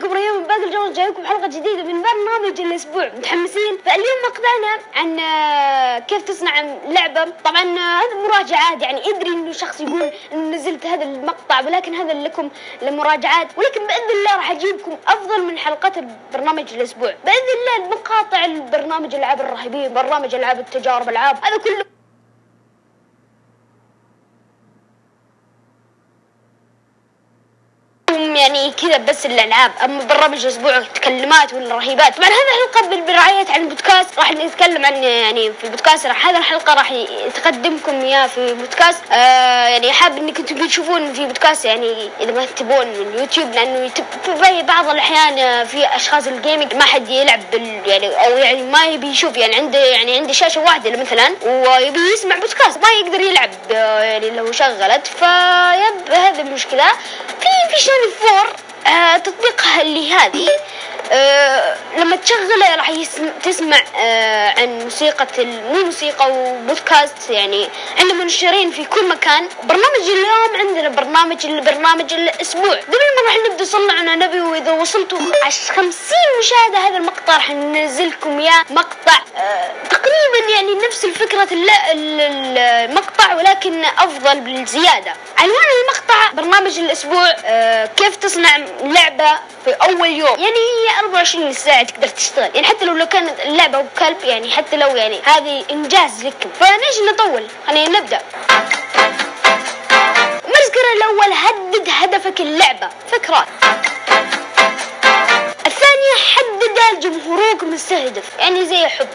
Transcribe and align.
ريان 0.00 0.34
من 0.34 0.46
باقي 0.46 0.64
الجوز 0.64 0.96
جايكم 0.96 1.26
حلقة 1.26 1.46
جديدة 1.46 1.82
من 1.82 2.02
برنامج 2.02 2.60
الأسبوع. 2.60 3.08
متحمسين؟ 3.08 3.78
فاليوم 3.84 4.18
مقطعنا 4.28 4.82
عن 4.94 5.18
آه، 5.18 5.98
كيف 5.98 6.22
تصنع 6.22 6.60
لعبة 6.88 7.32
طبعا 7.44 7.62
آه، 7.62 8.00
هذا 8.00 8.14
مراجعات 8.28 8.82
يعني 8.82 9.10
ادري 9.10 9.28
إنه 9.28 9.52
شخص 9.52 9.80
يقول 9.80 10.10
نزلت 10.34 10.86
هذا 10.86 11.04
المقطع 11.04 11.60
ولكن 11.60 11.94
هذا 11.94 12.12
لكم 12.12 12.50
لمراجعات. 12.82 13.48
ولكن 13.56 13.86
بإذن 13.86 14.10
الله 14.10 14.36
راح 14.36 14.50
أجيبكم 14.50 14.96
أفضل 15.08 15.42
من 15.42 15.58
حلقات 15.58 15.98
البرنامج 15.98 16.74
الأسبوع. 16.74 17.14
بإذن 17.24 17.78
الله 17.78 17.88
مقاطع 17.88 18.44
البرنامج 18.44 19.14
ألعاب 19.14 19.40
الرهيبين 19.40 19.94
برنامج 19.94 20.34
ألعاب 20.34 20.60
التجارب 20.60 21.08
ألعاب 21.08 21.36
هذا 21.44 21.56
كله 21.56 21.91
يعني 28.54 28.72
كذا 28.72 28.96
بس 28.96 29.26
الألعاب. 29.26 29.72
أما 29.84 30.04
برنامج 30.04 30.42
الأسبوع 30.42 30.80
تكلمات 30.80 31.52
ولا 31.54 31.74
رهيبات 31.74 32.16
طبعا 32.16 32.28
هذه 32.28 32.34
الحلقة 32.74 33.06
برعايه 33.06 33.46
عن 33.48 33.62
البودكاست. 33.62 34.18
راح 34.18 34.32
نتكلم 34.32 34.86
عن 34.86 35.04
يعني 35.04 35.52
في 35.52 35.64
البودكاست. 35.64 36.06
راح 36.06 36.26
هذه 36.26 36.38
الحلقة 36.38 36.74
راح 36.74 36.92
تقدمكم 37.34 38.00
اياه 38.00 38.26
في 38.26 38.54
بودكاست 38.54 39.00
آه 39.12 39.66
يعني 39.66 39.92
حاب 39.92 40.16
إنك 40.16 40.38
أنتم 40.38 40.66
تشوفون 40.66 41.12
في 41.12 41.26
بودكاست 41.26 41.64
يعني 41.64 42.10
إذا 42.20 42.32
ما 42.32 42.44
تبون 42.44 42.86
من 42.86 43.12
اليوتيوب 43.14 43.54
لأنه 43.54 43.90
في 44.24 44.62
بعض 44.62 44.88
الأحيان 44.88 45.66
في 45.66 45.96
أشخاص 45.96 46.26
الجيمنج 46.26 46.74
ما 46.74 46.84
حد 46.84 47.08
يلعب 47.08 47.40
بال 47.52 47.80
يعني 47.86 48.06
أو 48.06 48.38
يعني 48.38 48.62
ما 48.62 48.84
يبي 48.84 49.06
يشوف. 49.06 49.36
يعني 49.36 49.56
عنده 49.56 49.78
يعني 49.78 50.18
عنده 50.18 50.32
شاشة 50.32 50.60
واحدة 50.60 51.00
مثلا 51.00 51.28
ويبي 51.44 52.12
يسمع 52.14 52.34
بودكاست. 52.38 52.78
ما 52.78 52.88
يقدر 53.00 53.20
يلعب 53.20 53.50
آه، 53.72 54.02
يعني 54.02 54.30
لو 54.30 54.52
شغلت. 54.52 55.06
فيب 55.06 56.12
هذه 56.12 56.40
المشكلة. 56.40 56.84
فور 57.76 58.56
آه 58.86 59.16
تطبيقها 59.16 59.82
اللي 59.82 60.12
هذه 60.12 60.48
آه 61.12 61.76
لما 61.96 62.16
تشغله 62.16 62.74
راح 62.76 62.90
تسمع 63.42 63.76
آه 63.96 64.60
عن 64.60 64.78
موسيقى 64.78 65.26
مو 65.44 65.84
موسيقى 65.84 66.32
وبودكاست 66.32 67.30
يعني 67.30 67.68
عندنا 67.98 68.14
منشرين 68.24 68.70
في 68.70 68.84
كل 68.84 69.08
مكان. 69.08 69.48
برنامج 69.62 70.00
اليوم 70.00 70.68
عندنا 70.68 70.88
برنامج 70.88 71.46
برنامج 71.46 72.14
الأسبوع. 72.14 72.74
قبل 72.74 72.98
ما 73.16 73.22
راح 73.26 73.36
نبدأ 73.50 73.64
صنعنا 73.64 74.16
نبي 74.16 74.40
وإذا 74.40 74.72
وصلتوا 74.72 75.18
50 75.70 75.90
مشاهدة 76.38 76.88
هذا 76.88 76.96
المقطع 76.96 77.36
راح 77.36 77.50
ننزل 77.50 78.08
لكم 78.08 78.38
إياه. 78.38 78.64
مقطع 78.70 79.18
تقريبا 80.12 80.50
يعني 80.54 80.74
نفس 80.86 81.04
الفكرة 81.04 81.48
المقطع 81.52 83.34
ولكن 83.34 83.84
أفضل 83.84 84.40
بالزيادة. 84.40 85.12
عنوان 85.38 85.66
المقطع 85.82 86.32
برنامج 86.32 86.78
الأسبوع 86.78 87.34
آه 87.44 87.86
كيف 87.86 88.16
تصنع 88.16 88.56
لعبة 88.82 89.38
في 89.64 89.70
أول 89.70 90.08
يوم؟ 90.08 90.28
يعني 90.40 90.56
هي 90.56 91.00
24 91.00 91.52
ساعة 91.52 91.82
تقدر 91.82 92.08
تشتغل. 92.08 92.50
يعني 92.54 92.66
حتى 92.66 92.84
لو 92.84 92.92
لو 92.94 93.06
كانت 93.06 93.40
اللعبة 93.40 93.80
بكلب 93.80 94.24
يعني 94.24 94.50
حتى 94.50 94.76
لو 94.76 94.96
يعني 94.96 95.20
هذه 95.24 95.64
إنجاز 95.70 96.24
لكم. 96.24 96.50
فليش 96.60 97.12
نطول. 97.12 97.46
خلينا 97.66 97.98
نبدأ. 98.00 98.20
المذكرة 100.44 100.92
الأول 100.96 101.34
حدد 101.34 101.88
هدفك 101.90 102.40
اللعبة. 102.40 102.88
فكرات 103.12 103.46
الثانية 105.66 106.14
حدد 106.34 107.00
جمهورك 107.00 107.62
المستهدف 107.62 108.24
يعني 108.38 108.66
زي 108.66 108.86
حب. 108.86 109.08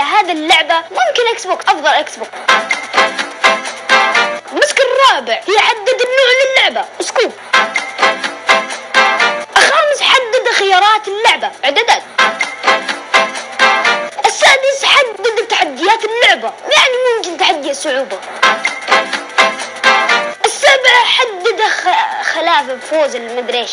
على 0.00 0.10
هذا 0.10 0.32
اللعبة 0.32 0.74
ممكن 0.90 1.28
إكس 1.32 1.46
بوك 1.46 1.62
أفضل 1.62 1.86
إكس 1.86 2.16
بوك 2.16 2.28
المسك 4.52 4.80
الرابع 4.80 5.40
يحدد 5.48 5.88
النوع 5.88 6.30
للعبة. 6.56 6.84
سكوب 7.00 7.32
الخامس 9.56 10.02
حدد 10.02 10.48
خيارات 10.58 11.08
اللعبة. 11.08 11.50
اعدادات 11.64 12.02
السادس 14.26 14.84
حدد 14.84 15.46
تحديات 15.48 16.00
اللعبة. 16.04 16.52
يعني 16.62 16.94
ممكن 17.16 17.36
تحدي 17.38 17.70
الصعوبة 17.70 18.18
السابع 20.44 21.04
حدد 21.04 21.62
خلاف 22.34 22.64
فوز 22.90 23.16
المدري 23.16 23.66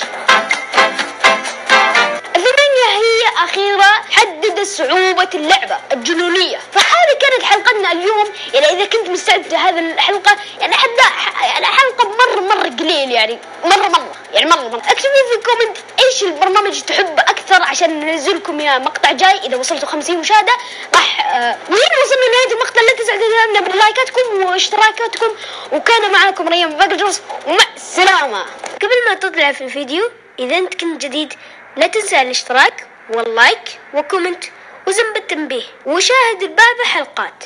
إيش 2.95 3.23
أخيرا 3.43 3.91
حدد 4.11 4.63
صعوبة 4.63 5.29
اللعبة 5.33 5.77
الجنونية. 5.93 6.59
فهذه 6.71 7.17
كانت 7.19 7.43
حلقتنا 7.43 7.91
اليوم 7.91 8.27
يعني 8.53 8.65
إذا 8.65 8.85
كنت 8.85 9.09
مستعد 9.09 9.47
لهذه 9.53 9.79
الحلقة 9.79 10.37
يعني 10.59 10.75
حتى 10.75 11.03
يعني 11.41 11.65
حلقة 11.65 12.09
مرة 12.09 12.41
مرة 12.41 12.69
قليل 12.69 13.11
يعني 13.11 13.39
مرة 13.65 13.87
مرة 13.87 14.11
يعني 14.33 14.49
مرة 14.49 14.67
مرة. 14.67 14.79
اكتبوا 14.79 15.29
في 15.31 15.37
ال 15.37 15.42
comment 15.42 15.77
إيش 16.03 16.23
البرنامج 16.23 16.81
تحب 16.81 17.19
أكثر 17.19 17.63
عشان 17.63 17.99
ننزلكم 17.99 18.59
يا 18.59 18.77
مقطع 18.77 19.11
جاي. 19.11 19.39
إذا 19.45 19.57
وصلتوا 19.57 19.87
50 19.87 20.17
مشاهدة 20.17 20.53
راح 20.93 21.25
آه 21.35 21.57
وهنا 21.69 21.95
وصلنا 22.03 22.25
لنهاية 22.25 22.53
المقطع؟ 22.53 22.81
لا 22.81 22.93
تنسوا 22.97 23.15
تدعمنا 23.15 23.59
بلايكاتكم 23.59 24.45
واشتراكاتكم. 24.45 25.31
وكان 25.71 26.11
معاكم 26.11 26.47
ريان 26.47 26.69
باقي 26.69 26.91
الجرس 26.91 27.21
ومع 27.47 27.65
السلامة. 27.75 28.45
قبل 28.81 29.05
ما 29.07 29.13
تطلع 29.13 29.51
في 29.51 29.63
الفيديو 29.63 30.11
إذا 30.39 30.57
أنت 30.57 30.73
كنت 30.73 31.01
جديد 31.05 31.33
لا 31.77 31.87
تنسى 31.87 32.21
الاشتراك 32.21 32.87
وال 33.09 33.32
like 33.32 33.79
و 33.93 33.99
comment 33.99 34.43
وزر 34.87 35.13
التنبيه 35.13 35.63
وشاهد 35.85 36.43
باقي 36.43 36.75
الحلقات. 36.85 37.43